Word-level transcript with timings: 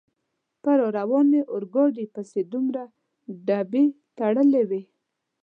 په 0.61 0.69
را 0.79 0.87
روانې 0.97 1.41
اورګاډي 1.53 2.05
پسې 2.13 2.41
دومره 2.53 2.83
ډبې 3.47 3.85
تړلې 4.17 4.63
وې. 4.69 4.81